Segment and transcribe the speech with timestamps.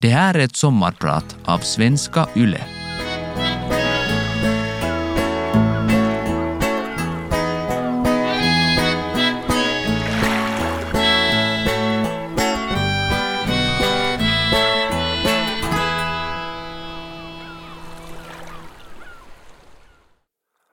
[0.00, 2.64] Det här är ett sommarprat av Svenska Yle.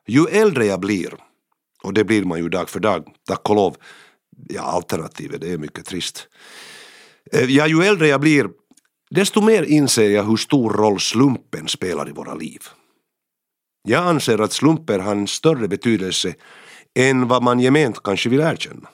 [0.08, 1.14] Ju äldre jag blir,
[1.84, 3.76] och det blir man ju dag för dag, tack och lov,
[4.50, 6.28] ja alternativet det är mycket trist.
[7.32, 8.50] Eh, ja, ju äldre jag blir,
[9.14, 12.62] desto mer inser jag hur stor roll slumpen spelar i våra liv.
[13.84, 16.34] Jag anser att slumper har en större betydelse
[16.96, 18.90] än vad man gement kanske vill erkänna.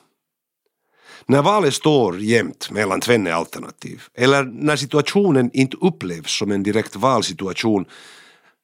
[1.26, 6.96] När valet står jämt mellan tvenne alternativ, eller när situationen inte upplevs som en direkt
[6.96, 7.84] valsituation,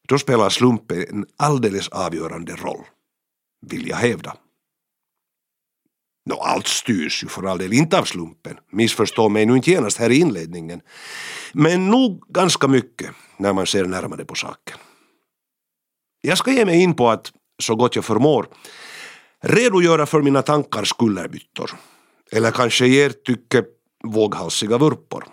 [0.08, 2.84] då spelar slumpen en alldeles avgörande roll,
[3.66, 4.36] vill jag hävda.
[6.26, 9.98] Nå, allt styrs ju för all del inte av slumpen, missförstå mig nu inte genast
[9.98, 10.80] här i inledningen,
[11.52, 14.78] men nog ganska mycket när man ser närmare på saken.
[16.20, 18.48] Jag ska ge mig in på att, så gott jag förmår,
[19.42, 21.70] redogöra för mina tankars kullerbyttor,
[22.32, 23.64] eller kanske i ert tycke
[24.04, 25.24] våghalsiga vurpor.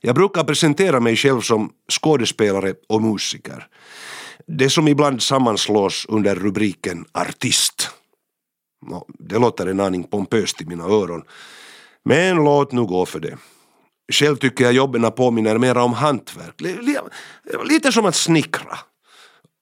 [0.00, 3.66] Jag brukar presentera mig själv som skådespelare och musiker.
[4.46, 7.90] Det som ibland sammanslås under rubriken artist.
[9.18, 11.22] Det låter en aning pompöst i mina öron.
[12.08, 13.38] Men låt nu gå för det.
[14.12, 16.60] Själv tycker jag jobben påminner mer om hantverk.
[17.64, 18.78] Lite som att snickra.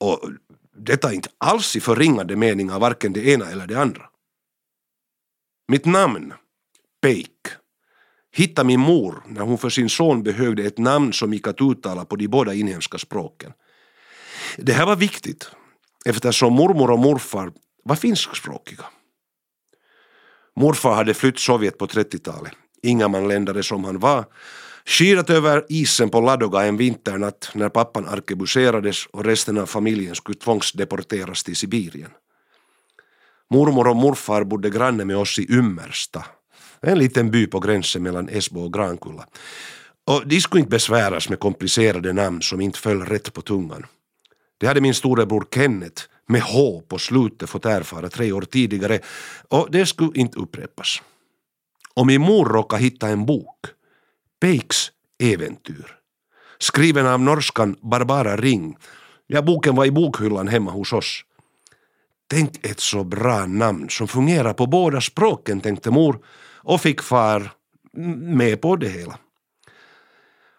[0.00, 0.30] Och
[0.76, 4.02] detta är inte alls i förringande mening av varken det ena eller det andra.
[5.68, 6.32] Mitt namn,
[7.02, 7.30] Peik,
[8.32, 12.04] hittade min mor när hon för sin son behövde ett namn som gick att uttala
[12.04, 13.52] på de båda inhemska språken.
[14.56, 15.50] Det här var viktigt
[16.04, 17.52] eftersom mormor och morfar
[17.84, 18.84] var finskspråkiga.
[20.56, 24.24] Morfar hade flytt Sovjet på 30-talet, ingamanländare som han var,
[24.84, 30.38] skirat över isen på Ladoga en vinternatt när pappan arkebuserades och resten av familjen skulle
[30.38, 32.10] tvångsdeporteras till Sibirien.
[33.50, 36.24] Mormor och morfar bodde granne med oss i Ymmersta,
[36.80, 39.26] en liten by på gränsen mellan Esbo och Grankulla.
[40.06, 43.86] Och de skulle inte besväras med komplicerade namn som inte föll rätt på tungan.
[44.58, 49.00] Det hade min storebror Kenneth med H på slutet fått erfara tre år tidigare
[49.48, 51.02] och det skulle inte upprepas.
[51.94, 53.66] Och min mor råkade hitta en bok,
[54.40, 55.96] Peiks äventyr,
[56.58, 58.76] skriven av norskan Barbara Ring.
[59.26, 61.24] Ja, boken var i bokhyllan hemma hos oss.
[62.30, 66.18] Tänk ett så bra namn som fungerar på båda språken, tänkte mor
[66.56, 67.52] och fick far
[68.16, 69.18] med på det hela.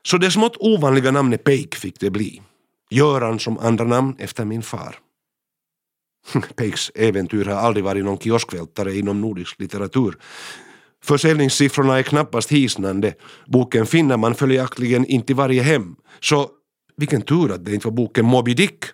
[0.03, 2.41] Så det smått ovanliga namnet Peik fick det bli.
[2.89, 4.99] Göran som andra namn efter min far.
[6.55, 10.17] Peiks äventyr har aldrig varit någon kioskvältare inom nordisk litteratur.
[11.03, 13.13] Försäljningssiffrorna är knappast hisnande.
[13.45, 15.95] Boken finner man följaktligen inte i varje hem.
[16.19, 16.49] Så
[16.95, 18.85] vilken tur att det inte var boken Moby Dick.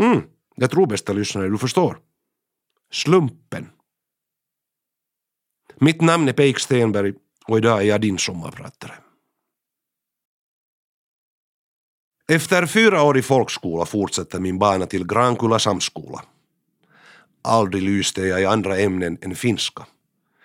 [0.00, 0.22] Mm,
[0.56, 1.98] jag tror bästa lyssnare du förstår.
[2.92, 3.68] Slumpen.
[5.80, 7.14] Mitt namn är Peik Stenberg
[7.46, 8.92] och idag är jag din sommarpratare.
[12.28, 16.22] Efter fyra år i folkskola fortsätter min bana till Grankulla samskola.
[17.46, 19.86] Aldrig lyste jag i andra ämnen än finska.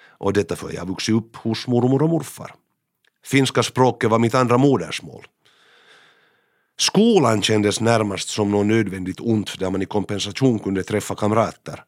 [0.07, 2.55] Och detta för jag vuxit upp hos mormor och morfar.
[3.25, 5.27] Finska språket var mitt andra modersmål.
[6.79, 11.83] Skolan kändes närmast som något nödvändigt ont där man i kompensation kunde träffa kamrater.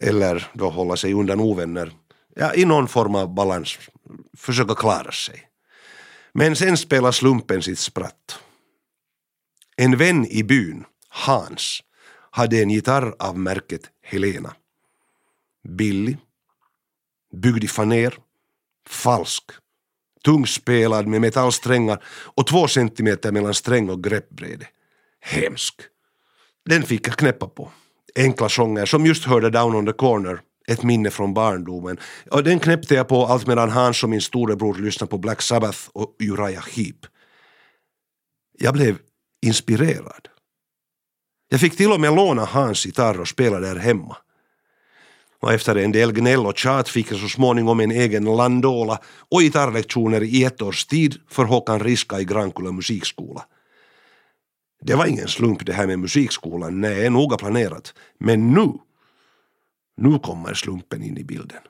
[0.00, 1.92] Eller då hålla sig undan ovänner.
[2.36, 3.78] Ja, i någon form av balans.
[4.36, 5.42] Försöka klara sig.
[6.32, 8.38] Men sen spelar slumpen sitt spratt.
[9.76, 11.82] En vän i byn, Hans,
[12.30, 14.54] hade en gitarr av märket Helena.
[15.68, 16.16] Billig,
[17.32, 18.14] byggd i faner,
[18.88, 19.44] falsk,
[20.24, 24.66] tungspelad med metallsträngar och två centimeter mellan sträng och greppbräde.
[25.20, 25.74] Hemsk.
[26.64, 27.70] Den fick jag knäppa på.
[28.16, 31.98] Enkla sånger som just hörde Down on the corner, ett minne från barndomen.
[32.30, 35.78] Och den knäppte jag på allt medan Hans och min storebror lyssnade på Black Sabbath
[35.92, 37.06] och Uriah Heep.
[38.58, 38.98] Jag blev
[39.42, 40.28] inspirerad.
[41.52, 44.16] Jag fick till och med låna Hans gitarr och spela där hemma.
[45.40, 48.98] Och efter en del gnäll och tjat fick jag så småningom en egen landola
[49.28, 53.44] och gitarrlektioner i ett års tid för Håkan Riska i Grankulla musikskola.
[54.80, 57.94] Det var ingen slump det här med musikskolan, nej, noga planerat.
[58.18, 58.72] Men nu,
[59.96, 61.62] nu kommer slumpen in i bilden.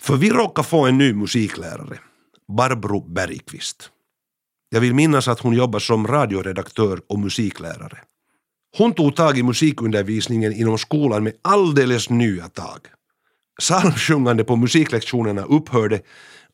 [0.00, 1.98] För vi råkade få en ny musiklärare,
[2.48, 3.90] Barbro Bergqvist.
[4.74, 7.98] Jag vill minnas att hon jobbar som radioredaktör och musiklärare.
[8.78, 12.78] Hon tog tag i musikundervisningen inom skolan med alldeles nya tag.
[13.60, 16.00] Psalmsjungande på musiklektionerna upphörde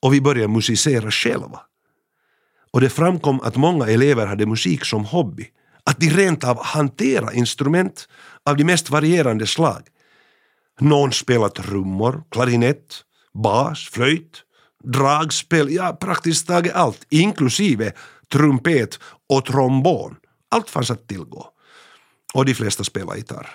[0.01, 1.61] och vi började musicera själva.
[2.73, 5.47] Och det framkom att många elever hade musik som hobby.
[5.85, 8.09] Att de rent av hanterade instrument
[8.45, 9.83] av de mest varierande slag.
[10.81, 13.05] Någon spelade trummor, klarinett,
[13.35, 14.45] bas, flöjt,
[14.93, 17.93] dragspel, ja praktiskt taget allt, inklusive
[18.33, 18.99] trumpet
[19.29, 20.17] och trombon.
[20.51, 21.47] Allt fanns att tillgå.
[22.35, 23.49] Och de flesta spelade gitarr.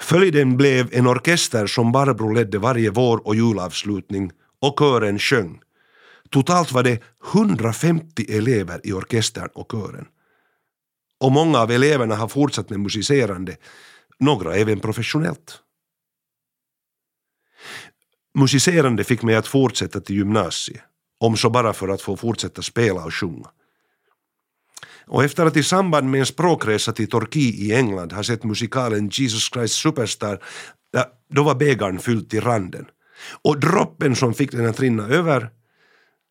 [0.00, 4.30] Följden blev en orkester som Barbro ledde varje vår och julavslutning
[4.60, 5.60] och kören sjöng.
[6.30, 7.02] Totalt var det
[7.34, 10.06] 150 elever i orkestern och kören.
[11.20, 13.56] Och många av eleverna har fortsatt med musicerande,
[14.18, 15.60] några även professionellt.
[18.38, 20.80] Musicerande fick mig att fortsätta till gymnasiet,
[21.20, 23.50] om så bara för att få fortsätta spela och sjunga.
[25.06, 29.08] Och efter att i samband med en språkresa till Torquay i England ha sett musikalen
[29.08, 30.42] Jesus Christ Superstar,
[31.30, 32.86] då var bägaren fylld till randen.
[33.42, 35.50] Och droppen som fick den att rinna över,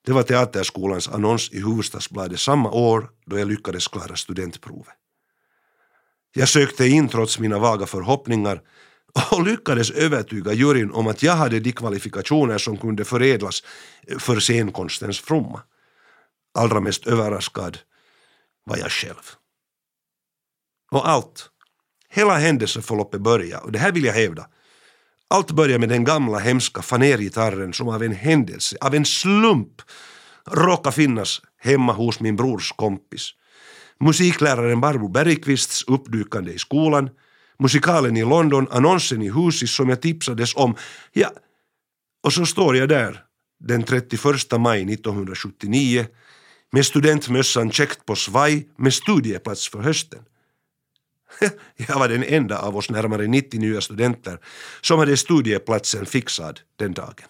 [0.05, 4.93] det var Teaterskolans annons i Hufvudstadsbladet samma år då jag lyckades klara studentprovet.
[6.33, 8.61] Jag sökte in trots mina vaga förhoppningar
[9.31, 13.63] och lyckades övertyga juryn om att jag hade de kvalifikationer som kunde förädlas
[14.07, 15.61] eh, för scenkonstens fromma.
[16.57, 17.77] Allra mest överraskad
[18.65, 19.31] var jag själv.
[20.91, 21.49] Och allt,
[22.09, 24.47] hela händelseförloppet började, och det här vill jag hävda,
[25.27, 29.81] allt började med den gamla hemska fanergitarren som av en händelse, av en slump,
[30.51, 33.29] råkade finnas hemma hos min brors kompis.
[33.99, 37.09] Musikläraren Barbro Bergqvists uppdykande i skolan,
[37.59, 40.75] musikalen i London, annonsen i Husis som jag tipsades om.
[41.13, 41.31] Ja,
[42.23, 43.23] och så står jag där
[43.59, 44.21] den 31
[44.59, 46.05] maj 1979
[46.71, 50.19] med studentmössan checkt på svaj med studieplats för hösten.
[51.75, 54.39] Jag var den enda av oss närmare 90 nya studenter
[54.81, 57.27] som hade studieplatsen fixad den dagen.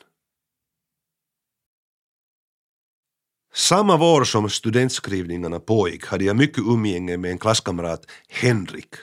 [3.54, 8.96] Samma vår som studentskrivningarna pågick hade jag mycket umgänge med en klasskamrat, Henrik,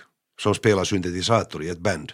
[0.42, 2.12] som spelar syntetisator i ett band.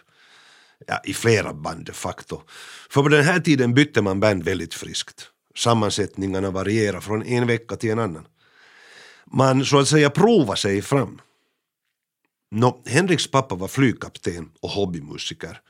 [0.86, 2.42] Ja, i flera band de facto.
[2.90, 5.30] För på den här tiden bytte man band väldigt friskt.
[5.56, 8.26] Sammansättningarna varierar från en vecka till en annan.
[9.26, 11.20] Man så att säga provar sig fram.
[12.50, 15.60] Nå, Henriks pappa var flygkapten och hobbymusiker.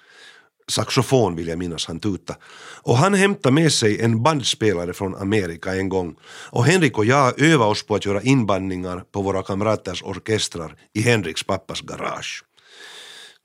[0.68, 2.36] Saxofon vill jag minnas han tuta.
[2.82, 6.16] Och han hämtade med sig en bandspelare från Amerika en gång.
[6.50, 11.00] Och Henrik och jag övade oss på att göra inbandningar på våra kamraters orkestrar i
[11.00, 12.44] Henriks pappas garage.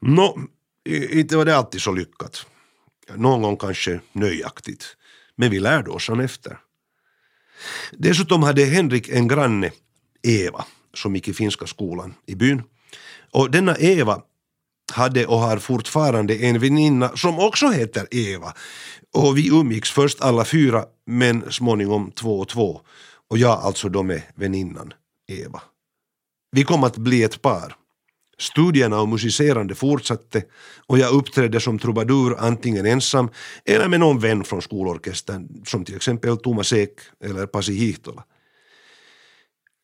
[0.06, 0.40] Nå,
[0.90, 2.46] inte var det alltid så lyckat.
[3.16, 4.98] Någon gång kanske nöjaktigt.
[5.36, 6.58] Men vi lärde oss han efter.
[7.92, 9.72] Dessutom hade Henrik en granne,
[10.24, 12.64] Eva, som gick i finska skolan i byn.
[13.32, 14.22] Och denna Eva
[14.94, 18.54] hade och har fortfarande en väninna som också heter Eva.
[19.14, 22.82] Och vi umgicks först alla fyra, men småningom två och två.
[23.30, 24.94] Och jag alltså då med väninnan
[25.28, 25.62] Eva.
[26.52, 27.76] Vi kom att bli ett par.
[28.40, 30.44] Studierna och musicerande fortsatte
[30.88, 33.30] och jag uppträdde som trubadur antingen ensam
[33.66, 38.24] eller med någon vän från skolorkestern som till exempel Thomas Ek eller Pasi Hihtola.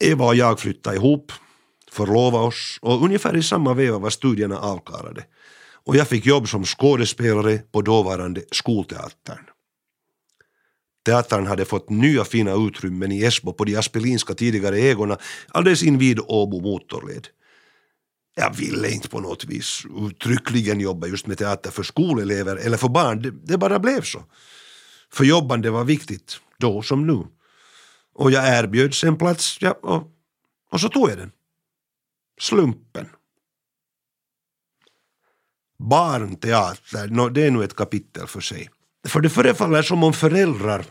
[0.04, 1.32] Eva och jag flyttade ihop,
[1.92, 5.26] förlovade oss och ungefär i samma veva var studierna avklarade
[5.86, 9.46] och jag fick jobb som skådespelare på dåvarande Skolteatern.
[11.06, 16.20] Teatern hade fått nya fina utrymmen i Esbo på de aspelinska tidigare ägorna alldeles invid
[16.20, 17.28] Åbo motorled.
[18.40, 22.90] Jag ville inte på något vis uttryckligen jobba just med teater för skolelever eller för
[22.90, 24.24] barn, det, det bara blev så.
[25.12, 27.28] För jobbande var viktigt, då som nu.
[28.16, 30.04] Och jag erbjöds en plats, ja, och,
[30.72, 31.32] och så tog jag den.
[32.40, 33.10] Slumpen.
[35.80, 38.70] Barnteater, no, det är nu ett kapitel för sig.
[39.08, 40.86] För det förefaller som om föräldrar,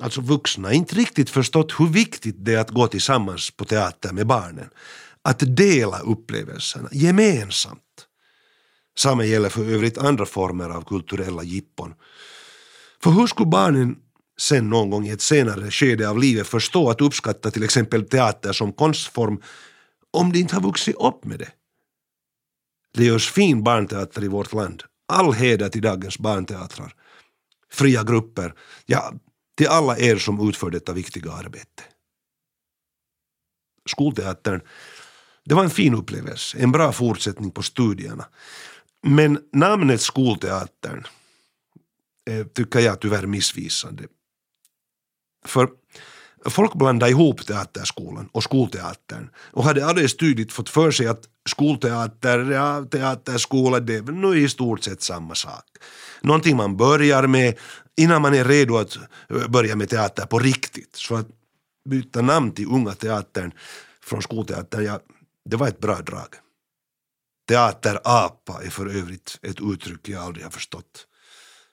[0.00, 4.26] alltså vuxna, inte riktigt förstått hur viktigt det är att gå tillsammans på teater med
[4.26, 4.70] barnen.
[5.24, 8.06] Att dela upplevelserna gemensamt.
[8.98, 11.94] Samma gäller för övrigt andra former av kulturella jippon.
[13.02, 13.96] För hur skulle barnen
[14.40, 18.52] sen någon gång i ett senare skede av livet förstå att uppskatta till exempel teater
[18.52, 19.42] som konstform
[20.10, 21.52] om de inte har vuxit upp med det?
[22.94, 24.82] Det görs fin barnteater i vårt land.
[25.08, 26.94] All heder till dagens barnteatrar.
[27.72, 28.54] Fria grupper,
[28.86, 29.12] ja,
[29.56, 31.82] till alla er som utför detta viktiga arbete.
[33.90, 34.60] Skolteatern,
[35.50, 38.24] det var en fin upplevelse, en bra fortsättning på studierna.
[39.02, 41.06] Men namnet Skolteatern
[42.30, 44.04] eh, tycker jag tyvärr missvisande.
[45.46, 45.68] För
[46.44, 52.50] folk blandade ihop teaterskolan och skolteatern och hade alldeles tydligt fått för sig att skolteater,
[52.50, 55.64] ja, teaterskola, det är nu i stort sett samma sak.
[56.20, 57.58] Någonting man börjar med,
[57.96, 60.96] innan man är redo att eh, börja med teater på riktigt.
[60.96, 61.28] Så att
[61.88, 63.52] byta namn till Unga Teatern
[64.04, 65.00] från Skolteatern, ja,
[65.44, 66.34] det var ett bra drag.
[67.48, 71.06] Teaterapa är för övrigt ett uttryck jag aldrig har förstått.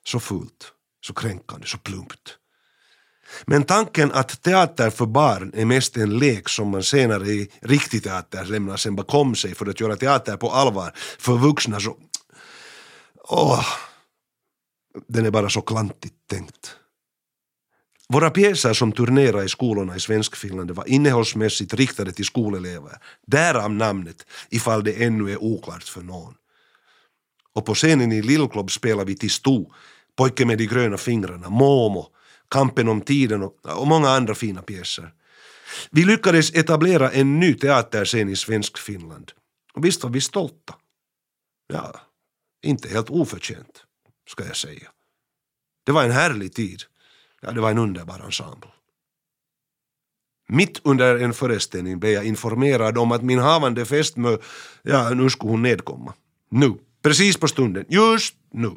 [0.04, 0.72] Så fult,
[1.06, 2.38] så kränkande, så plumpt.
[3.46, 8.02] Men tanken att teater för barn är mest en lek som man senare i riktig
[8.02, 11.96] teater lämnar sen bakom sig för att göra teater på allvar för vuxna så...
[13.28, 13.66] Åh!
[15.08, 16.77] Den är bara så klantigt tänkt.
[18.12, 22.98] Våra pjäser som turnerade i skolorna i Svenskfinland var innehållsmässigt riktade till skolelever.
[23.26, 26.34] Därav namnet, ifall det ännu är oklart för någon.
[27.52, 29.72] Och på scenen i Lillklubb spelade vi till Sto,
[30.16, 32.06] Pojken med de gröna fingrarna, Momo,
[32.50, 35.12] Kampen om tiden och, och många andra fina pjäser.
[35.90, 39.32] Vi lyckades etablera en ny teaterscen i Svenskfinland.
[39.74, 40.74] Och visst var vi stolta.
[41.72, 42.00] Ja,
[42.62, 43.84] inte helt oförtjänt,
[44.30, 44.88] ska jag säga.
[45.86, 46.82] Det var en härlig tid.
[47.40, 48.70] Ja, det var en underbar ensemble.
[50.48, 54.36] Mitt under en föreställning blev jag informerad om att min havande fästmö,
[54.82, 56.14] ja nu skulle hon nedkomma.
[56.50, 58.70] Nu, precis på stunden, just nu.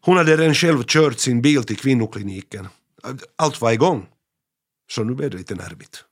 [0.00, 2.68] Hon hade redan själv kört sin bil till kvinnokliniken.
[3.36, 4.06] Allt var igång.
[4.90, 6.04] Så nu blev det lite nervigt.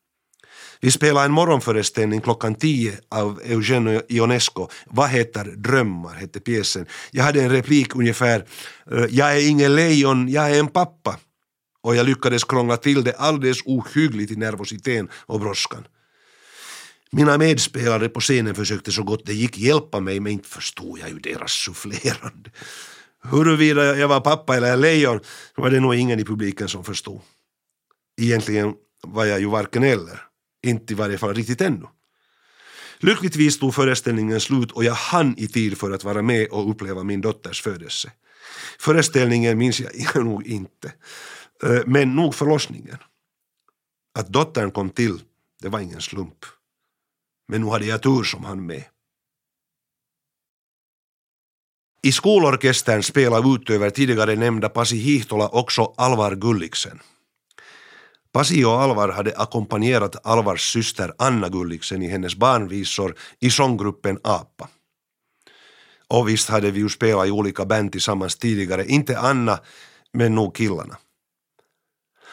[0.84, 4.68] Vi spelade en morgonföreställning klockan tio av Eugenio Ionesco.
[4.86, 6.14] Vad heter drömmar?
[6.14, 6.86] hette pjäsen.
[7.10, 8.44] Jag hade en replik ungefär
[8.90, 11.18] eh, Jag är ingen lejon, jag är en pappa.
[11.82, 15.86] Och jag lyckades krångla till det alldeles ohyggligt i nervositeten och brådskan.
[17.12, 21.08] Mina medspelare på scenen försökte så gott det gick hjälpa mig men inte förstod jag
[21.08, 22.50] ju deras sufflerande.
[23.22, 25.20] Huruvida jag var pappa eller lejon
[25.54, 27.20] var det nog ingen i publiken som förstod.
[28.20, 30.33] Egentligen var jag ju varken eller.
[30.64, 31.87] Inte i varje fall riktigt ännu.
[32.99, 37.02] Lyckligtvis tog föreställningen slut och jag hann i tid för att vara med och uppleva
[37.02, 38.12] min dotters födelse.
[38.78, 40.92] Föreställningen minns jag nog inte,
[41.62, 42.99] eh, men nog förlossningen.
[44.18, 45.21] Att dottern kom till,
[45.62, 46.44] det var ingen slump.
[47.49, 48.85] Men nu hade jag tur som han med.
[52.02, 57.00] I skolorkestern spelar utöver tidigare nämnda Pasi Hihtola också Alvar Gulliksen.
[58.34, 64.68] Pasi och Alvar hade ackompanjerat Alvars syster Anna Gulliksen i hennes barnvisor i sånggruppen APA.
[66.08, 69.58] Och visst hade vi ju spelat i olika band tillsammans tidigare, inte Anna,
[70.12, 70.96] men nog killarna.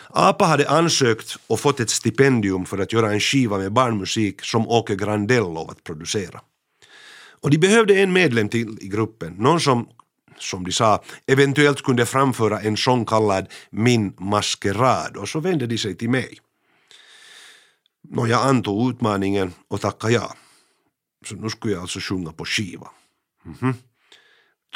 [0.10, 4.68] APA hade ansökt och fått ett stipendium för att göra en skiva med barnmusik som
[4.68, 6.42] Åke Grandell lovat producera.
[7.42, 9.88] Och de behövde en medlem till i gruppen, någon som
[10.42, 15.78] som de sa, eventuellt kunde framföra en sång kallad Min maskerad och så vände de
[15.78, 16.38] sig till mig.
[18.10, 20.36] Nå, jag antog utmaningen och tackade ja.
[21.26, 22.88] Så nu skulle jag alltså sjunga på skiva.
[23.46, 23.74] Mm -hmm.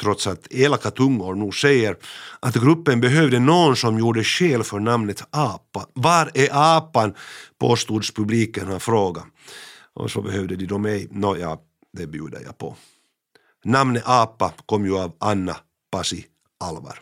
[0.00, 1.96] Trots att elaka tungor nog säger
[2.40, 5.86] att gruppen behövde någon som gjorde skäl för namnet apa.
[5.92, 7.14] Var är apan?
[7.58, 9.24] påstods publiken ha frågat.
[9.94, 11.08] Och så behövde de då mig.
[11.10, 11.58] Nåja,
[11.92, 12.76] det bjuder jag på.
[13.66, 15.56] Namnet apa kom ju av Anna
[15.90, 16.26] Pasi
[16.60, 17.00] Alvar.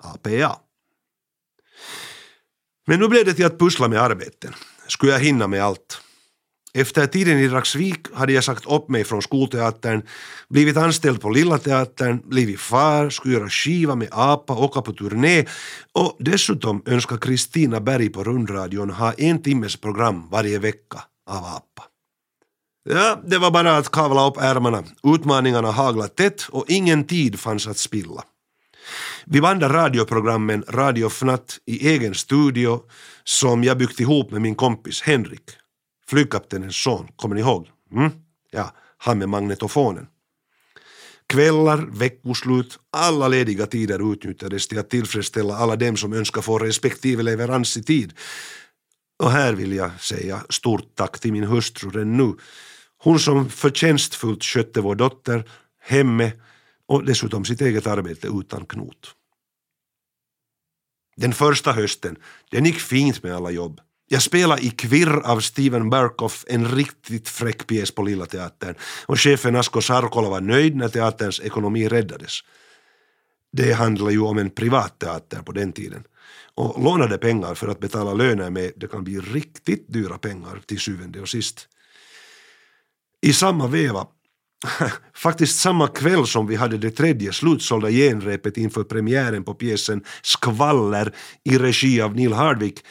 [0.00, 0.56] APA.
[2.86, 4.54] Men nu blev det till att pussla med arbeten.
[4.88, 6.00] Skulle jag hinna med allt?
[6.74, 10.02] Efter tiden i Raksvik hade jag sagt upp mig från skolteatern,
[10.48, 15.44] blivit anställd på Lilla Teatern, blivit far, skulle göra skiva med APA, åka på turné
[15.92, 21.95] och dessutom önskar Kristina Berg på rundradion ha en timmes program varje vecka av APA.
[22.88, 24.84] Ja, det var bara att kavla upp ärmarna.
[25.02, 28.24] Utmaningarna haglade tätt och ingen tid fanns att spilla.
[29.24, 32.80] Vi bandade radioprogrammen Radio Fnatt i egen studio
[33.24, 35.50] som jag byggt ihop med min kompis Henrik,
[36.08, 37.68] flygkaptenens son, kommer ni ihåg?
[37.92, 38.10] Mm?
[38.50, 40.06] Ja, han med magnetofonen.
[41.26, 47.22] Kvällar, veckoslut, alla lediga tider utnyttjades till att tillfredsställa alla dem som önskar få respektive
[47.22, 48.12] leverans i tid.
[49.22, 52.34] Och här vill jag säga stort tack till min hustru redan nu
[53.06, 55.44] hon som förtjänstfullt skötte vår dotter,
[55.80, 56.32] hemme
[56.88, 59.14] och dessutom sitt eget arbete utan knot.
[61.16, 62.16] Den första hösten,
[62.50, 63.80] den gick fint med alla jobb.
[64.08, 68.74] Jag spelade i Kvirr av Steven Berkoff, en riktigt fräck pjäs på Lilla Teatern
[69.06, 72.32] och chefen Asko Sarkola var nöjd när teaterns ekonomi räddades.
[73.52, 76.04] Det handlade ju om en privatteater på den tiden
[76.54, 80.80] och lånade pengar för att betala löner med, det kan bli riktigt dyra pengar till
[80.80, 81.68] syvende och sist.
[83.26, 84.06] I samma veva,
[85.14, 91.14] faktiskt samma kväll som vi hade det tredje slutsålda genrepet inför premiären på pjäsen Skvaller
[91.44, 92.84] i regi av Neil Hardwick,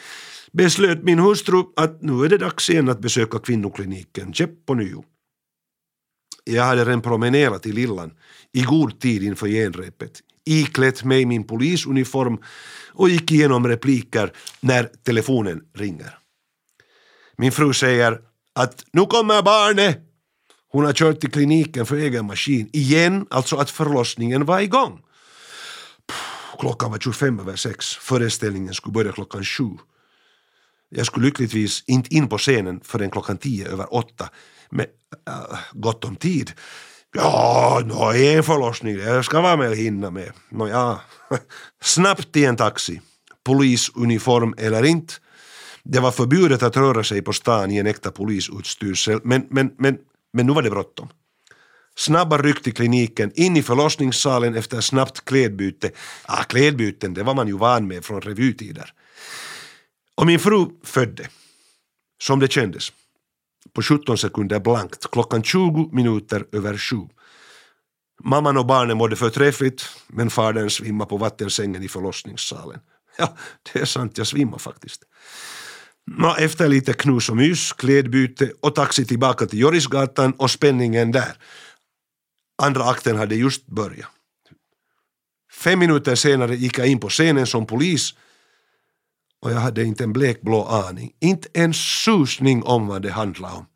[0.52, 5.04] beslöt min hustru att nu är det dags igen att besöka kvinnokliniken, käpp på nyo
[6.44, 8.12] Jag hade redan promenerat i Lillan
[8.52, 12.38] i god tid inför genrepet, iklätt mig min polisuniform
[12.92, 16.18] och gick igenom repliker när telefonen ringer.
[17.36, 18.20] Min fru säger
[18.54, 20.05] att nu kommer barnet.
[20.76, 25.00] Hon har kört till kliniken för egen maskin igen, alltså att förlossningen var igång.
[26.58, 29.70] Klockan var 25 över sex, föreställningen skulle börja klockan sju.
[30.88, 34.28] Jag skulle lyckligtvis inte in på scenen förrän klockan tio över åtta,
[34.70, 34.86] med
[35.28, 36.52] äh, gott om tid.
[37.14, 40.32] Ja, nå, en förlossning, jag ska man väl hinna med.
[40.48, 41.00] Nå, ja.
[41.82, 43.00] Snabbt i en taxi,
[43.44, 45.14] polisuniform eller inte.
[45.82, 49.98] Det var förbjudet att röra sig på stan i en äkta polisutstyrsel, men, men, men,
[50.36, 51.08] men nu var det bråttom.
[51.96, 55.90] Snabba ryck till kliniken, in i förlossningssalen efter snabbt klädbyte.
[56.22, 58.92] Ah, klädbyten, det var man ju van med från revytider.
[60.14, 61.28] Och min fru födde,
[62.22, 62.92] som det kändes,
[63.72, 66.96] på 17 sekunder blankt, klockan 20 minuter över sju.
[68.24, 72.80] Mamman och barnen mådde förträffligt, men fadern svimmade på vattensängen i förlossningssalen.
[73.18, 73.36] Ja,
[73.72, 75.02] det är sant, jag svimmade faktiskt.
[76.06, 81.36] Nå, efter lite knus och mys, klädbyte och taxi tillbaka till Jorisgatan och spänningen där.
[82.62, 84.10] Andra akten hade just börjat.
[85.52, 88.14] Fem minuter senare gick jag in på scenen som polis
[89.40, 93.66] och jag hade inte en blekblå aning, inte en susning om vad det handlade om.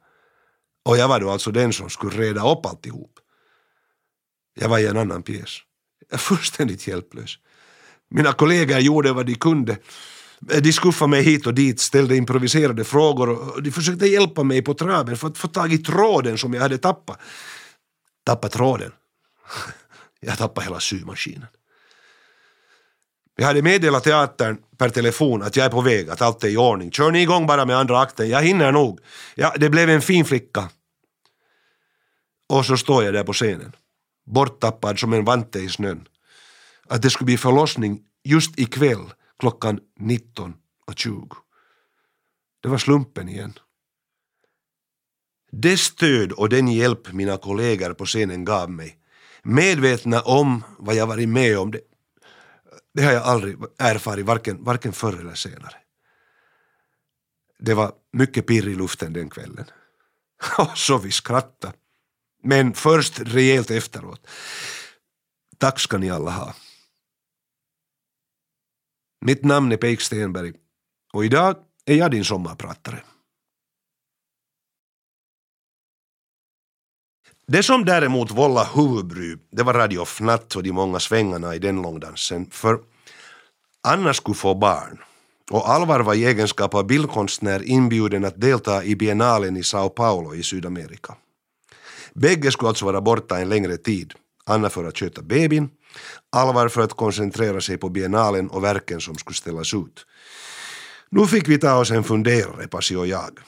[0.84, 3.18] Och jag var då alltså den som skulle reda upp alltihop.
[4.54, 5.58] Jag var i en annan pjäs.
[6.08, 7.38] Jag är fullständigt hjälplös.
[8.10, 9.78] Mina kollegor gjorde vad de kunde.
[10.48, 14.62] Eh, de skuffade mig hit och dit, ställde improviserade frågor och de försökte hjälpa mig
[14.62, 17.18] på traven för att få tag i tråden som jag hade tappat.
[18.24, 18.92] Tappat tråden?
[20.22, 21.46] Jag tappade hela symaskinen.
[23.36, 26.56] Jag hade meddelat teatern per telefon att jag är på väg, att allt är i
[26.56, 26.90] ordning.
[26.90, 29.00] Kör ni igång bara med andra akten, jag hinner nog.
[29.34, 30.68] Ja, det blev en fin flicka.
[32.48, 33.72] Och så står jag där på scenen,
[34.26, 36.08] borttappad som en vante i snön.
[36.88, 41.36] Att det skulle bli förlossning just ikväll klockan 19.20.
[42.62, 43.58] Det var slumpen igen.
[45.52, 48.98] Det stöd och den hjälp mina kollegor på scenen gav mig,
[49.42, 51.80] medvetna om vad jag varit med om, det,
[52.94, 55.74] det har jag aldrig erfarit, varken, varken förr eller senare.
[57.58, 59.64] Det var mycket pirr i luften den kvällen.
[60.58, 61.74] Och så vi skrattade.
[62.42, 64.26] Men först rejält efteråt.
[65.58, 66.54] Tack ska ni alla ha.
[69.20, 70.52] Mitt namn är Peik Stenberg
[71.12, 73.02] och idag är jag din sommarpratare.
[77.46, 81.82] Det som däremot vållade huvudbry, det var Radio Fnatt och de många svängarna i den
[81.82, 82.80] långdansen, för
[83.82, 84.98] Anna skulle få barn
[85.50, 90.34] och Alvar var i egenskap av bildkonstnär inbjuden att delta i biennalen i Sao Paulo
[90.34, 91.14] i Sydamerika.
[92.14, 94.14] Bägge skulle alltså vara borta en längre tid,
[94.50, 95.68] Anna för att sköta babyn,
[96.32, 100.06] Alvar för att koncentrera sig på biennalen och verken som skulle ställas ut.
[101.10, 103.38] Nu fick vi ta oss en funderare, Pasi och jag.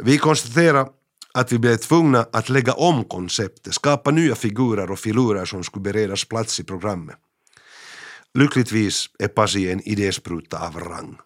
[0.00, 0.90] Vi konstaterade
[1.34, 5.82] att vi blev tvungna att lägga om konceptet, skapa nya figurer och filurer som skulle
[5.82, 7.16] beredas plats i programmet.
[8.38, 11.16] Lyckligtvis är Pasi en idéspruta av rang.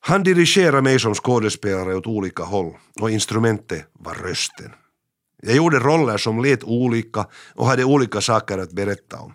[0.00, 4.72] Han dirigerade mig som skådespelare åt olika håll och instrumentet var rösten.
[5.42, 9.34] Jag gjorde roller som lät olika och hade olika saker att berätta om.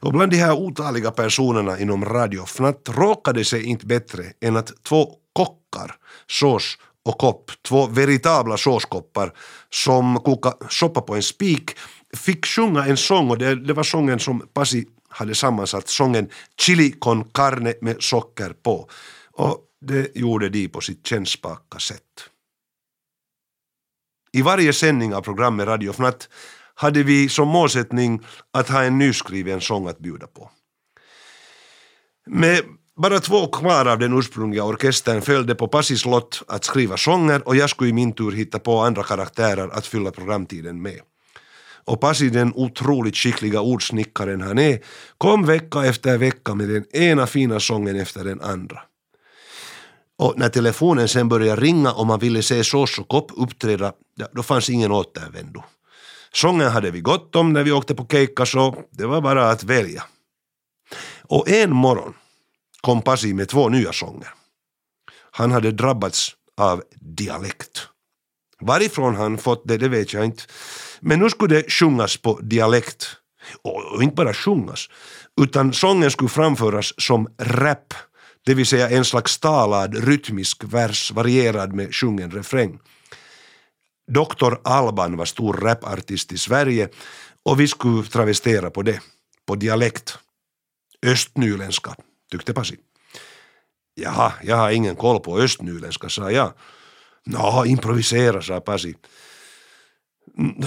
[0.00, 4.72] Och bland de här otaliga personerna inom Radio Fnatt råkade sig inte bättre än att
[4.82, 5.96] två kockar,
[6.26, 9.32] sås och kopp, två veritabla såskoppar
[9.70, 11.70] som kokade soppa på en spik,
[12.16, 16.28] fick sjunga en sång och det, det var sången som Pasi hade sammansatt, sången
[16.60, 18.88] Chili con carne med socker på.
[19.32, 22.02] Och det gjorde de på sitt kännspaka sätt.
[24.32, 26.28] I varje sändning av programmet Radio Fnatt
[26.74, 28.20] hade vi som målsättning
[28.52, 30.50] att ha en nyskriven sång att bjuda på.
[32.26, 32.60] Med
[32.96, 37.56] bara två kvar av den ursprungliga orkestern följde på Passis lott att skriva sånger och
[37.56, 41.00] jag skulle i min tur hitta på andra karaktärer att fylla programtiden med.
[41.88, 44.80] Och Pasi, den otroligt skickliga ordsnickaren han är,
[45.18, 48.82] kom vecka efter vecka med den ena fina sången efter den andra.
[50.18, 53.92] Och när telefonen sen började ringa och man ville se Sås och Kopp uppträda,
[54.32, 55.62] då fanns ingen återvändo.
[56.32, 59.62] Sången hade vi gott om när vi åkte på keikka så det var bara att
[59.62, 60.04] välja.
[61.22, 62.14] Och en morgon
[62.80, 64.28] kom Pasi med två nya sånger.
[65.30, 67.88] Han hade drabbats av dialekt.
[68.60, 70.42] Varifrån han fått det, det vet jag inte.
[71.00, 73.16] Men nu skulle det sjungas på dialekt.
[73.62, 74.88] Och inte bara sjungas,
[75.40, 77.94] utan sången skulle framföras som rap,
[78.48, 82.78] det vill säga en slags talad rytmisk vers varierad med sjungen refräng.
[84.10, 84.54] Dr.
[84.64, 86.88] Alban var stor rapartist i Sverige
[87.42, 89.00] och vi skulle travestera på det.
[89.46, 90.18] på dialekt.
[91.06, 91.94] Östnyländska,
[92.30, 92.76] tyckte Pasi.
[93.94, 96.52] Jaha, jag har ingen koll på östnyländska, sa jag.
[97.26, 98.94] Nå, improvisera, sa Pasi.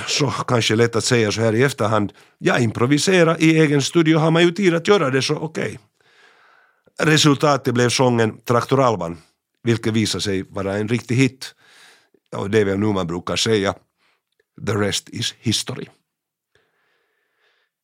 [0.08, 2.14] Så kanske lätt att säga så här i efterhand.
[2.38, 5.64] Ja, improvisera i egen studio har man ju tid att göra det, så okej.
[5.64, 5.78] Okay.
[7.00, 9.18] Resultatet blev sången Traktoralvan,
[9.64, 11.56] vilket visade sig vara en riktig hit.
[12.36, 13.76] Och det är väl nu man brukar säga
[14.68, 15.86] the rest is history.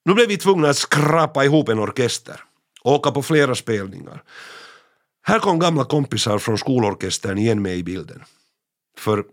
[0.06, 2.44] Nu blev vi tvungna att skrapa ihop en orkester,
[2.84, 4.24] åka på flera spelningar.
[5.22, 8.24] Här kom gamla kompisar från skolorkestern igen med i bilden.
[8.98, 9.24] För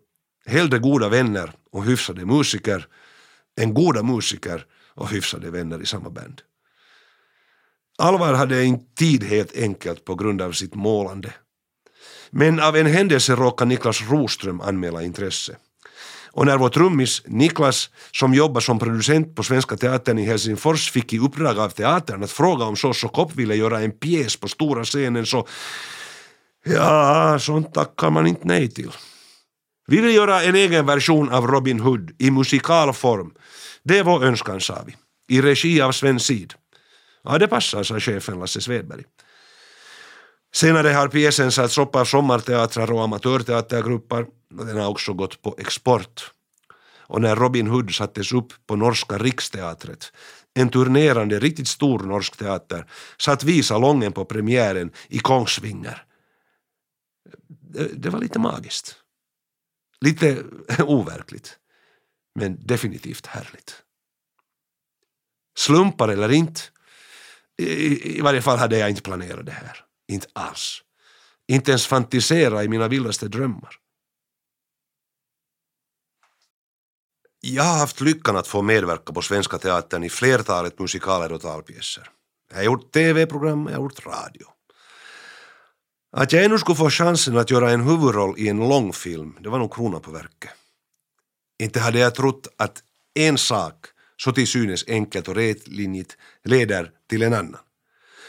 [0.46, 2.86] hellre goda vänner och hyfsade musiker
[3.60, 6.42] än goda musiker och hyfsade vänner i samma band.
[7.98, 11.32] Alvar hade inte tid helt enkelt på grund av sitt målande.
[12.30, 15.56] Men av en händelse råkade Niklas Roström anmäla intresse.
[16.34, 21.12] Och när vår trummis Niklas, som jobbar som producent på Svenska Teatern i Helsingfors, fick
[21.12, 24.84] i uppdrag av teatern att fråga om Sosso Kopp ville göra en pjäs på stora
[24.84, 25.46] scenen så
[26.64, 28.90] ja, sånt tackar man inte nej till.
[29.86, 33.30] Vi vill göra en egen version av Robin Hood i musikalform.
[33.82, 34.96] Det är vår önskan, sa vi.
[35.36, 36.54] I regi av Sven Sid.
[37.24, 39.04] Ja, det passar, sa chefen Lasse Svedberg.
[40.54, 44.26] Senare har pjäsen satts upp av sommarteatrar och amatörteatergrupper
[44.58, 46.30] och den har också gått på export.
[47.06, 50.12] Och när Robin Hood sattes upp på Norska Riksteatret,
[50.54, 52.86] en turnerande, riktigt stor norsk teater,
[53.18, 56.04] satt vi salongen på premiären i Kongsvinger.
[57.48, 58.96] Det, det var lite magiskt.
[60.00, 60.42] Lite
[60.78, 61.58] overkligt.
[62.34, 63.82] Men definitivt härligt.
[65.56, 66.60] Slumpar eller inte,
[67.58, 69.84] i, i varje fall hade jag inte planerat det här.
[70.08, 70.82] Inte alls.
[71.48, 73.78] Inte ens fantisera i mina vildaste drömmar.
[77.40, 82.10] Jag har haft lyckan att få medverka på Svenska Teatern i flertalet musikaler och talpjäser.
[82.50, 84.46] Jag har gjort tv-program, jag har gjort radio.
[86.16, 89.58] Att jag ännu skulle få chansen att göra en huvudroll i en långfilm, det var
[89.58, 90.50] nog kronan på verket.
[91.58, 92.82] Inte hade jag trott att
[93.14, 97.60] en sak, så till synes enkelt och rätlinjigt, leder till en annan.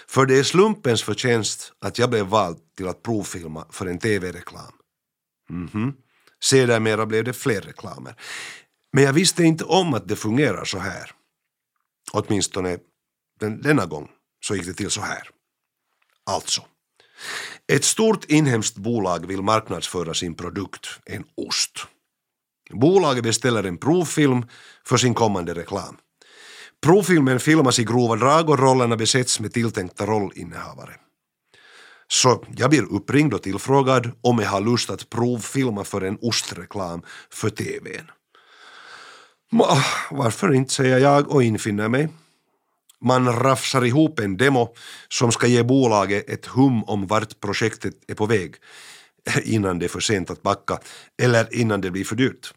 [0.08, 4.74] För det är slumpens förtjänst att jag blev vald till att provfilma för en tv-reklam.
[5.50, 5.70] Mhm.
[5.74, 5.94] Mm
[6.44, 8.16] Sedermera blev det fler reklamer.
[8.94, 11.12] Men jag visste inte om att det fungerar så här.
[12.12, 12.78] Åtminstone
[13.40, 15.30] den, denna gång så gick det till så här.
[16.26, 16.62] Alltså.
[17.68, 21.88] Ett stort inhemskt bolag vill marknadsföra sin produkt, en ost.
[22.70, 24.46] Bolaget beställer en provfilm
[24.86, 25.98] för sin kommande reklam.
[26.82, 30.96] Provfilmen filmas i grova drag och rollerna besätts med tilltänkta rollinnehavare.
[32.08, 37.02] Så jag blir uppringd och tillfrågad om jag har lust att provfilma för en ostreklam
[37.30, 38.12] för TVn.
[40.12, 42.10] Varför inte, säger jag och infinner mig.
[43.02, 44.74] Man rafsar ihop en demo
[45.10, 48.56] som ska ge bolaget ett hum om vart projektet är på väg
[49.44, 50.80] innan det är för sent att backa
[51.22, 52.54] eller innan det blir för dyrt.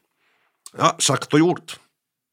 [0.78, 1.78] Ja, sagt och gjort.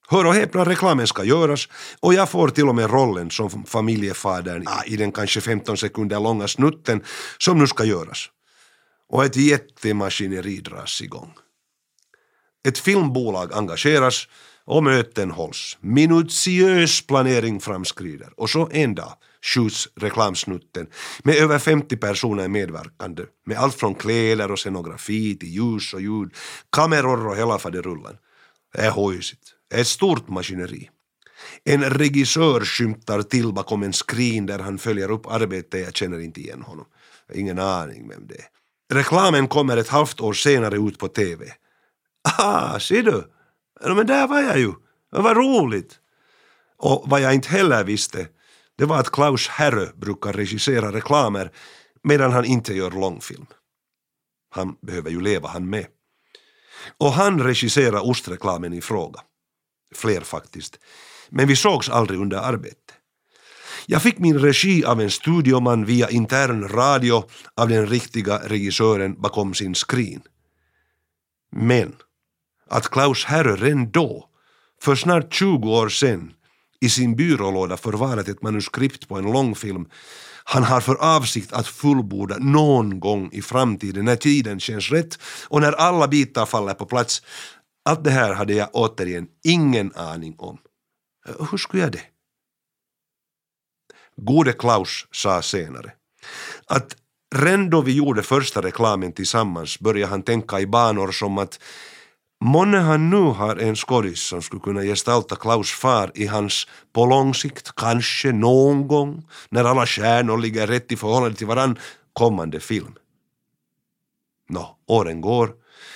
[0.08, 1.68] Hör och häpna, reklamen ska göras
[2.00, 6.20] och jag får till och med rollen som familjefadern ja, i den kanske 15 sekunder
[6.20, 7.04] långa snutten
[7.38, 8.30] som nu ska göras.
[9.10, 11.34] Och ett jättemaskineri dras igång.
[12.68, 14.28] Ett filmbolag engageras
[14.66, 15.78] och möten hålls.
[15.82, 19.14] Minutiös planering framskrider och så en dag
[19.46, 20.88] skjuts reklamsnutten
[21.24, 26.36] med över 50 personer medverkande med allt från kläder och scenografi till ljus och ljud,
[26.70, 28.18] kameror och hela faderullan.
[28.74, 29.52] Det är hojsigt.
[29.70, 30.90] det är Ett stort maskineri.
[31.64, 36.42] En regissör skymtar till bakom en skrin där han följer upp arbetet, jag känner inte
[36.42, 36.86] igen honom.
[37.34, 38.46] Ingen aning vem det är.
[38.94, 41.46] Reklamen kommer ett halvt år senare ut på TV.
[42.38, 43.32] Ah, ser du?
[43.96, 44.74] Men där var jag ju.
[45.12, 46.00] Det var roligt.
[46.78, 48.28] Och vad jag inte heller visste,
[48.78, 51.52] det var att Klaus Herrö brukar regissera reklamer
[52.04, 53.46] medan han inte gör långfilm.
[54.50, 55.88] Han behöver ju leva han med.
[56.98, 59.20] Och han regisserade ostreklamen i fråga.
[59.96, 60.80] Fler faktiskt.
[61.30, 62.94] Men vi sågs aldrig under arbete.
[63.86, 67.24] Jag fick min regi av en studioman via intern radio
[67.56, 70.22] av den riktiga regissören bakom sin skrin.
[71.52, 71.96] Men
[72.70, 74.30] att Klaus Herre redan då,
[74.82, 76.34] för snart 20 år sedan,
[76.86, 79.86] i sin byrålåda förvarat ett manuskript på en långfilm
[80.48, 85.62] han har för avsikt att fullborda någon gång i framtiden när tiden känns rätt och
[85.62, 87.22] när alla bitar faller på plats.
[87.86, 90.58] Allt det här hade jag återigen ingen aning om.
[91.28, 92.04] Eh, hur skulle jag det?
[94.18, 95.94] Gode Klaus sa senare
[96.68, 96.96] att
[97.36, 101.60] redan då vi gjorde första reklamen tillsammans började han tänka i banor som att
[102.44, 107.06] Månne han nu har en skådis som skulle kunna gestalta Klaus far i hans på
[107.06, 111.80] lång sikt, kanske någon gång, när alla stjärnor ligger rätt i förhållande till varann,
[112.14, 112.94] kommande film.
[114.50, 115.56] Nå, åren går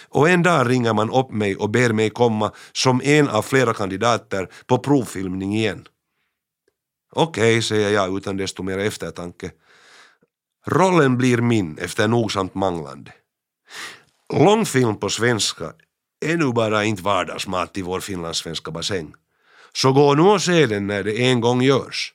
[0.10, 3.74] och en dag ringer man upp mig och ber mig komma som en av flera
[3.74, 5.88] kandidater på provfilmning igen.
[7.12, 9.52] Okej, okay, säger jag utan desto mer eftertanke.
[10.68, 13.14] Rollen blir min efter nogsamt manglande.
[14.34, 15.74] Långfilm på svenska
[16.20, 19.14] är nu bara inte vardagsmat i vår finlandssvenska bassäng.
[19.74, 22.14] Så gå nu och se den när det en gång görs.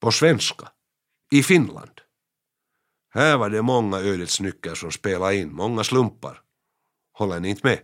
[0.00, 0.68] På svenska.
[1.30, 2.00] I Finland.
[3.14, 6.40] Här var det många ödets nycker som spelade in, många slumpar.
[7.12, 7.80] Håller ni inte med?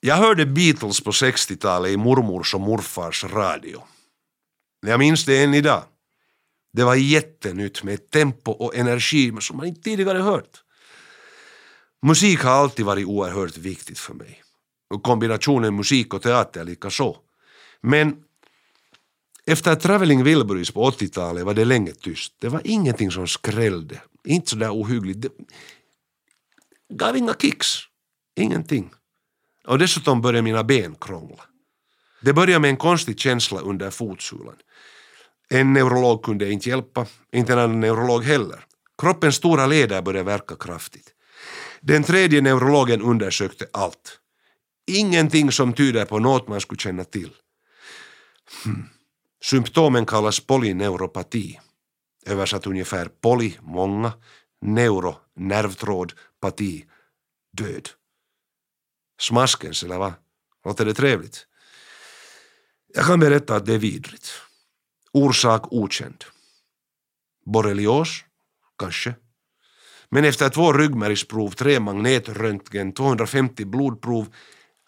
[0.00, 3.82] Jag hörde Beatles på 60-talet i mormors och morfars radio.
[4.86, 5.82] Jag minns det än idag.
[6.72, 10.64] Det var jättenytt med tempo och energi som man inte tidigare hört.
[12.02, 14.42] Musik har alltid varit oerhört viktigt för mig.
[14.90, 17.16] Och kombinationen musik och teater likaså.
[17.80, 18.24] Men
[19.46, 22.32] efter Traveling Wilburys på 80-talet var det länge tyst.
[22.38, 24.00] Det var ingenting som skrällde.
[24.24, 25.20] Inte sådär ohyggligt.
[25.20, 25.30] Det
[26.88, 27.78] gav inga kicks.
[28.36, 28.90] Ingenting.
[29.66, 31.44] Och dessutom började mina ben krångla.
[32.20, 34.56] Det började med en konstig känsla under fotsulan.
[35.48, 38.64] En neurolog kunde inte hjälpa, inte en annan neurolog heller.
[38.98, 41.14] Kroppens stora leder började verka kraftigt.
[41.80, 44.20] Den tredje neurologen undersökte allt.
[44.86, 47.30] Ingenting som tyder på något man skulle känna till.
[48.64, 48.88] Hmm.
[49.42, 51.60] Symptomen kallas polyneuropati.
[52.26, 54.12] Översatt ungefär poly, många,
[54.60, 56.86] neuro, nervtråd, pati,
[57.52, 57.88] död.
[59.20, 60.12] Smaskens, eller vad?
[60.64, 61.46] Låter det trevligt?
[62.94, 64.32] Jag kan berätta att det är vidrigt.
[65.12, 66.24] Orsak okänd.
[67.44, 68.24] Borrelios?
[68.78, 69.14] Kanske.
[70.10, 74.34] Men efter två ryggmärgsprov, tre magnetröntgen, 250 blodprov,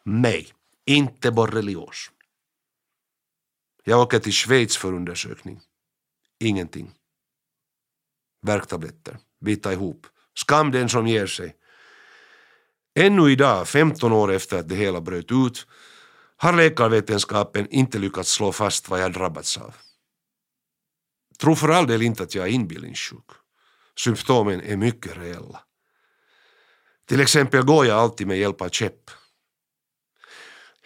[0.05, 0.49] nej,
[0.87, 2.11] inte borrelios.
[3.85, 5.61] Jag åker till Schweiz för undersökning.
[6.41, 6.91] Ingenting.
[8.43, 10.07] Värktabletter, bita ihop.
[10.35, 11.57] Skam den som ger sig.
[12.95, 15.67] Ännu idag, 15 år efter att det hela bröt ut,
[16.37, 19.75] har läkarvetenskapen inte lyckats slå fast vad jag drabbats av.
[21.39, 23.39] Tro för all del inte att jag är inbillningssjuk.
[24.05, 25.61] Symptomen är mycket reella.
[27.09, 29.11] Till exempel går jag alltid med hjälp av käpp.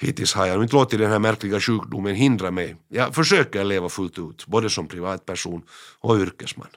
[0.00, 2.76] Hittills har jag inte låtit den här märkliga sjukdomen hindra mig.
[2.88, 5.62] Jag försöker leva fullt ut, både som privatperson
[6.00, 6.68] och yrkesman.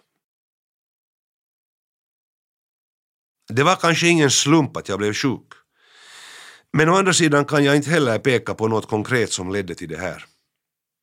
[3.48, 5.54] Det var kanske ingen slump att jag blev sjuk.
[6.74, 9.90] Men å andra sidan kan jag inte heller peka på något konkret som ledde till
[9.90, 10.26] det här.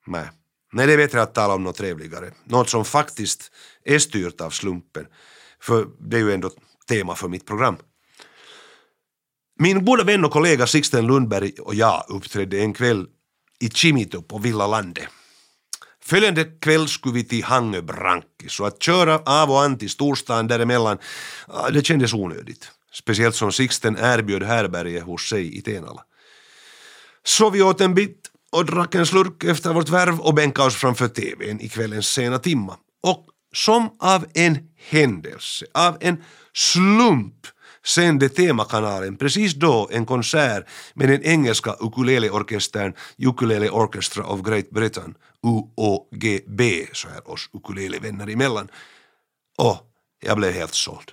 [0.07, 0.31] Nej.
[0.73, 2.33] Nej, det är bättre att tala om något trevligare.
[2.45, 3.53] Något som faktiskt
[3.85, 5.07] är styrt av slumpen.
[5.61, 6.51] För det är ju ändå
[6.89, 7.77] tema för mitt program.
[9.59, 13.07] Min goda vän och kollega Sixten Lundberg och jag uppträdde en kväll
[13.61, 15.09] i Chimito på Villa Lande.
[16.03, 20.47] Följande kväll skulle vi till Hangö Branki, så att köra av och an till storstan
[20.47, 20.99] däremellan,
[21.73, 22.71] det kändes onödigt.
[22.93, 26.03] Speciellt som Sixten erbjöd härberge hos sig i Tenala.
[27.25, 30.75] Så vi åt en bit och drack en slurk efter vårt värv och bänkade oss
[30.75, 32.77] framför TVn i kvällens sena timma.
[33.03, 37.47] Och som av en händelse, av en slump,
[37.87, 45.15] sände temakanalen precis då en konsert med den engelska ukuleleorkestern Ukulele Orchestra of Great Britain,
[45.43, 46.61] UOGB,
[46.93, 48.69] så här oss ukulelevänner emellan.
[49.59, 49.77] Och
[50.21, 51.13] jag blev helt såld.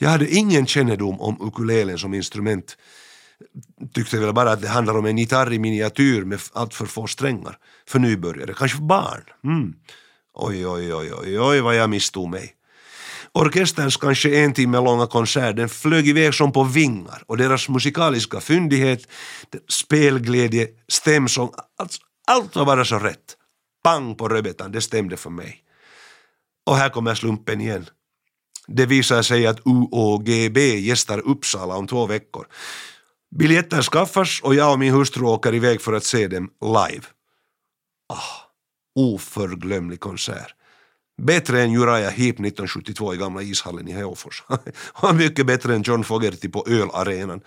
[0.00, 2.76] Jag hade ingen kännedom om ukulelen som instrument.
[3.94, 7.06] Tyckte väl bara att det handlar om en gitarr i miniatyr med allt för få
[7.06, 7.58] strängar.
[7.86, 9.24] För nybörjare, kanske för barn.
[9.44, 9.74] Mm.
[10.38, 12.54] Oj, oj, oj, oj, oj vad jag misstog mig.
[13.32, 18.40] Orkesterns kanske en timme långa konsert den flög iväg som på vingar och deras musikaliska
[18.40, 19.08] fyndighet,
[19.68, 23.36] spelglädje, stämsång, allt, allt var bara så rätt.
[23.82, 25.62] Pang på rödbetan, det stämde för mig.
[26.66, 27.86] Och här kommer slumpen igen.
[28.66, 32.46] Det visar sig att UOGB gästar Uppsala om två veckor.
[33.36, 37.06] Biljetter skaffas och jag och min hustru åker iväg för att se dem live.
[38.08, 38.47] Ah,
[38.98, 40.54] oförglömlig konsert.
[41.22, 44.42] Bättre än Uriah Heep 1972 i gamla ishallen i Hällfors.
[44.92, 47.40] Och mycket bättre än John Fogerty på ölarenan.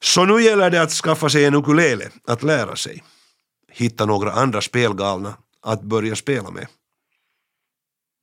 [0.00, 3.02] Så nu gäller det att skaffa sig en ukulele, att lära sig.
[3.72, 6.66] Hitta några andra spelgalna att börja spela med.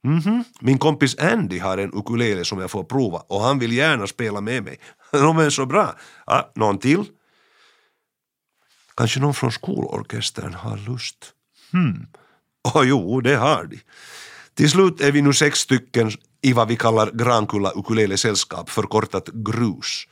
[0.06, 0.44] Mm -hmm.
[0.60, 4.42] Min kompis Andy har en ukulele som jag får prova och han vill gärna spela
[4.42, 4.80] med mig.
[5.12, 5.96] De är så bra.
[6.26, 7.06] Ja, någon till?
[8.96, 11.34] Kanske någon från skolorkestern har lust?
[11.72, 12.08] Hmm.
[12.74, 13.80] Oh, jo, det har de.
[14.54, 20.08] Till slut är vi nu sex stycken i vad vi kallar Grankulla ukulele-sällskap, förkortat GRUS.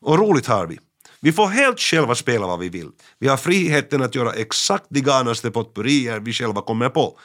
[0.00, 0.78] Och roligt har vi.
[1.20, 2.90] Vi får helt själva spela vad vi vill.
[3.18, 7.18] Vi har friheten att göra exakt de galnaste potpurrier vi själva kommer på.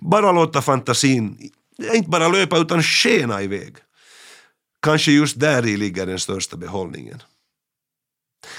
[0.00, 3.76] Bara låta fantasin inte bara löpa utan skena iväg.
[4.82, 7.22] Kanske just där i ligger den största behållningen.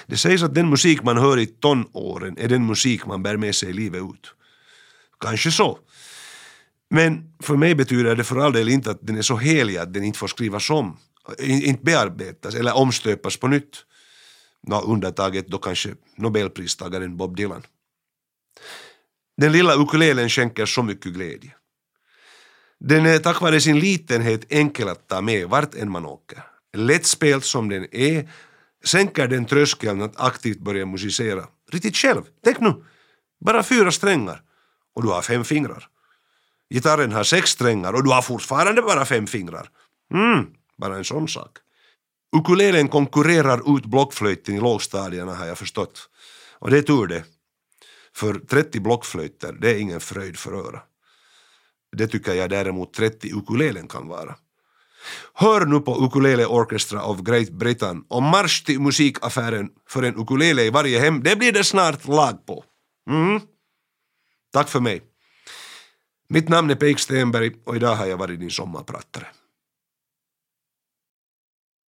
[0.06, 3.56] Det sägs att den musik man hör i tonåren är den musik man bär med
[3.56, 4.34] sig livet ut.
[5.24, 5.80] Kanske så.
[6.90, 9.94] Men för mig betyder det för all del inte att den är så helig att
[9.94, 10.98] den inte får skrivas om,
[11.40, 13.86] inte bearbetas eller omstöpas på nytt.
[14.68, 17.64] Nå, undantaget då kanske nobelpristagaren Bob Dylan.
[19.38, 21.56] Den lilla ukulelen skänker så mycket glädje.
[22.80, 26.44] Den är tack vare sin litenhet enkel att ta med vart än man åker.
[26.78, 28.30] Lättspelt som den är
[28.86, 31.48] sänker den tröskeln att aktivt börja musicera.
[31.72, 32.22] Riktigt själv.
[32.44, 32.84] Tänk nu,
[33.46, 34.42] bara fyra strängar
[34.96, 35.88] och du har fem fingrar.
[36.74, 39.70] Gitarren har sex strängar och du har fortfarande bara fem fingrar.
[40.14, 41.58] Mm, bara en sån sak.
[42.36, 46.10] Ukulelen konkurrerar ut blockflöjten i lågstadierna har jag förstått.
[46.60, 47.24] Och det är tur det.
[48.16, 50.82] För 30 blockflöjter, det är ingen fröjd för öra.
[51.98, 54.36] Det tycker jag däremot 30 ukulelen kan vara.
[55.34, 60.64] Hör nu på Ukulele Orchestra of Great Britain och marsch till musikaffären för en ukulele
[60.64, 61.24] i varje hem.
[61.24, 62.64] Det blir det snart lag på.
[63.10, 63.42] Mm.
[64.54, 65.02] Tack för mig.
[66.30, 69.28] Mitt namn är Peik Stenberg och idag har jag varit din sommarpratare.